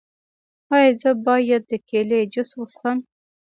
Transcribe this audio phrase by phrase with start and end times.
[0.75, 2.97] ایا زه باید د کیلي جوس وڅښم؟